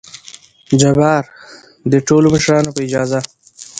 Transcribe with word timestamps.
جبار: 0.81 1.23
دې 1.91 1.99
ټولو 2.07 2.27
مشرانو 2.35 2.75
په 2.75 2.81
اجازه! 2.87 3.19